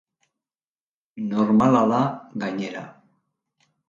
Normala 1.33 1.81
da, 1.91 1.99
gainera. 2.45 2.83